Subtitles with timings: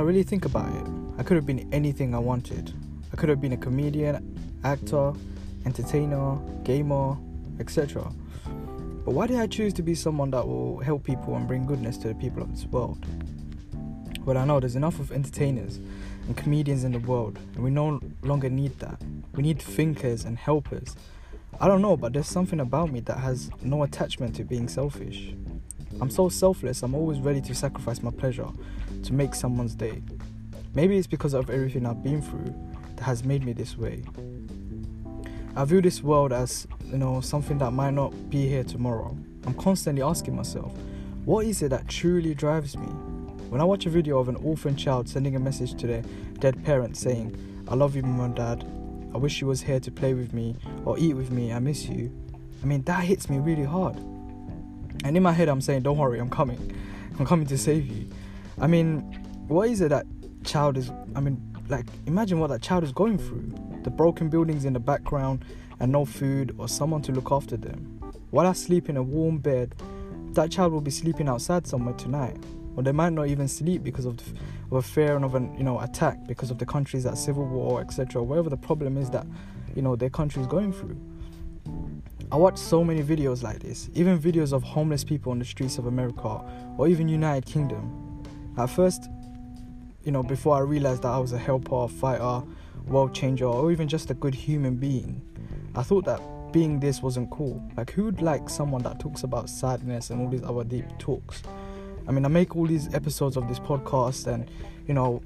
[0.00, 0.86] really think about it,
[1.18, 2.74] I could have been anything I wanted.
[3.12, 5.14] I could have been a comedian, actor,
[5.64, 7.16] entertainer, gamer,
[7.60, 8.12] etc.
[9.04, 11.96] But why did I choose to be someone that will help people and bring goodness
[11.98, 13.06] to the people of this world?
[14.26, 15.78] Well, I know there's enough of entertainers
[16.26, 19.00] and comedians in the world, and we no longer need that.
[19.34, 20.96] We need thinkers and helpers.
[21.58, 25.34] I don't know, but there's something about me that has no attachment to being selfish.
[26.00, 28.48] I'm so selfless, I'm always ready to sacrifice my pleasure
[29.04, 30.02] to make someone's day.
[30.74, 32.54] Maybe it's because of everything I've been through
[32.96, 34.04] that has made me this way.
[35.56, 39.16] I view this world as, you know, something that might not be here tomorrow.
[39.46, 40.72] I'm constantly asking myself,
[41.24, 42.88] what is it that truly drives me?
[43.48, 46.02] When I watch a video of an orphan child sending a message to their
[46.40, 48.66] dead parents saying, I love you, mom and dad,
[49.14, 51.86] I wish you was here to play with me or eat with me, I miss
[51.88, 52.12] you.
[52.62, 53.96] I mean, that hits me really hard.
[55.04, 56.74] And in my head, I'm saying, don't worry, I'm coming.
[57.18, 58.08] I'm coming to save you.
[58.60, 59.00] I mean,
[59.48, 60.06] what is it that
[60.44, 64.64] child is, I mean, like, imagine what that child is going through the broken buildings
[64.64, 65.44] in the background,
[65.78, 68.00] and no food or someone to look after them.
[68.30, 69.74] While I sleep in a warm bed,
[70.32, 72.36] that child will be sleeping outside somewhere tonight,
[72.74, 74.18] or they might not even sleep because of,
[74.70, 77.46] of a fear and of an you know attack because of the countries that civil
[77.46, 78.22] war, etc.
[78.22, 79.26] Whatever the problem is that
[79.74, 81.00] you know their country is going through.
[82.32, 85.78] I watch so many videos like this, even videos of homeless people on the streets
[85.78, 86.42] of America
[86.76, 88.24] or even United Kingdom.
[88.58, 89.08] At first,
[90.02, 92.42] you know, before I realized that I was a helper, fighter,
[92.86, 95.22] world changer, or even just a good human being.
[95.76, 96.20] I thought that
[96.52, 97.62] being this wasn't cool.
[97.76, 101.42] Like, who'd like someone that talks about sadness and all these other deep talks?
[102.08, 104.50] I mean, I make all these episodes of this podcast and,
[104.88, 105.22] you know,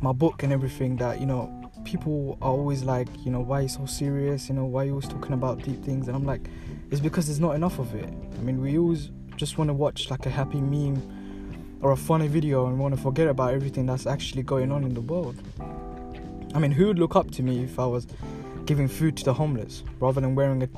[0.00, 1.57] my book and everything that, you know,
[1.88, 4.50] people are always like, you know, why are you so serious?
[4.50, 6.06] You know, why are you always talking about deep things?
[6.06, 6.42] And I'm like,
[6.90, 8.12] it's because there's not enough of it.
[8.38, 12.28] I mean, we always just want to watch like a happy meme or a funny
[12.28, 15.36] video and want to forget about everything that's actually going on in the world.
[16.54, 18.06] I mean, who would look up to me if I was
[18.66, 20.68] giving food to the homeless rather than wearing a,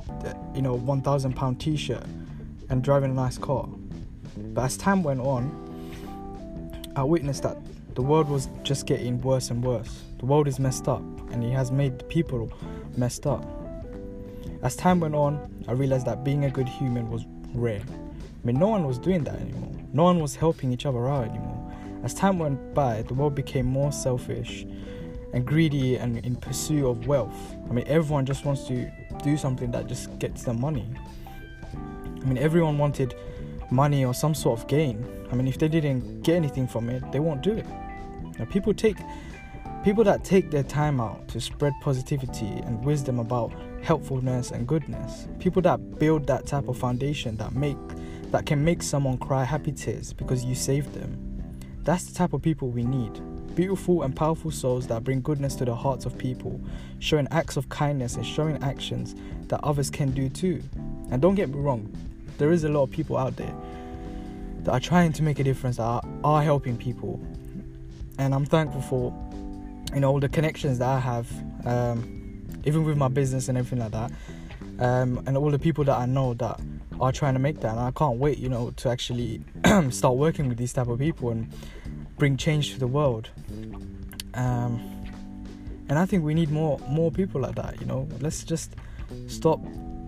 [0.55, 2.05] you know, 1,000 pound t-shirt
[2.69, 3.67] and driving a nice car?
[4.37, 5.70] But as time went on,
[6.95, 7.57] I witnessed that
[7.95, 10.03] the world was just getting worse and worse.
[10.19, 12.51] The world is messed up, and it has made the people
[12.97, 13.45] messed up.
[14.61, 17.81] As time went on, I realized that being a good human was rare.
[17.81, 19.71] I mean, no one was doing that anymore.
[19.93, 21.71] No one was helping each other out anymore.
[22.03, 24.65] As time went by, the world became more selfish
[25.33, 27.55] and greedy and in pursuit of wealth.
[27.69, 28.91] I mean, everyone just wants to
[29.23, 30.85] do something that just gets them money.
[31.73, 33.15] I mean, everyone wanted
[33.71, 35.05] money or some sort of gain.
[35.31, 37.65] I mean, if they didn't get anything from it, they won't do it.
[38.37, 38.97] Now, people take
[39.83, 43.51] people that take their time out to spread positivity and wisdom about
[43.81, 45.27] helpfulness and goodness.
[45.39, 47.77] People that build that type of foundation that make
[48.31, 51.17] that can make someone cry happy tears because you saved them.
[51.83, 53.21] That's the type of people we need
[53.55, 56.59] beautiful and powerful souls that bring goodness to the hearts of people,
[56.99, 59.15] showing acts of kindness and showing actions
[59.47, 60.63] that others can do too.
[61.11, 61.93] And don't get me wrong,
[62.37, 63.53] there is a lot of people out there
[64.63, 67.19] that are trying to make a difference, that are, are helping people.
[68.17, 69.13] And I'm thankful for,
[69.93, 71.31] you know, all the connections that I have,
[71.65, 74.11] um, even with my business and everything like that,
[74.79, 76.59] um, and all the people that I know that
[76.99, 77.71] are trying to make that.
[77.71, 79.43] And I can't wait, you know, to actually
[79.89, 81.51] start working with these type of people and
[82.17, 83.29] bring change to the world.
[84.33, 84.87] Um,
[85.89, 87.81] and I think we need more more people like that.
[87.81, 88.75] You know, let's just
[89.27, 89.59] stop,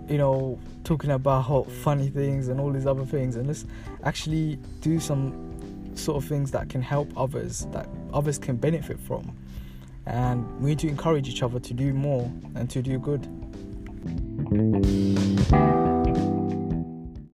[0.08, 3.66] you know, talking about hot funny things and all these other things, and let's
[4.04, 5.52] actually do some
[5.96, 9.36] sort of things that can help others, that others can benefit from.
[10.06, 13.28] And we need to encourage each other to do more and to do good.